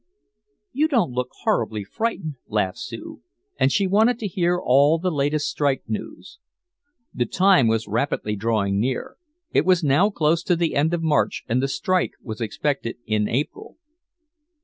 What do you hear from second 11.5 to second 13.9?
the strike was expected in April.